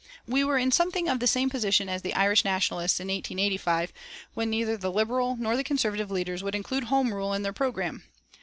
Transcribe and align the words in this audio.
We 0.27 0.43
were 0.43 0.57
in 0.57 0.71
something 0.71 1.07
of 1.07 1.19
the 1.19 1.27
same 1.27 1.51
position 1.51 1.87
as 1.87 2.01
the 2.01 2.15
Irish 2.15 2.43
Nationalists 2.43 2.99
in 2.99 3.07
1885, 3.09 3.93
when 4.33 4.49
neither 4.49 4.75
the 4.75 4.91
Liberal 4.91 5.35
nor 5.37 5.55
the 5.55 5.63
Conservative 5.63 6.09
leaders 6.09 6.41
would 6.41 6.55
include 6.55 6.85
home 6.85 7.13
rule 7.13 7.33
in 7.35 7.43
their 7.43 7.53
programme. 7.53 8.01